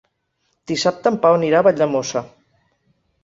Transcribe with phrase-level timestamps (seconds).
[0.71, 2.23] Dissabte en Pau anirà a Valldemossa.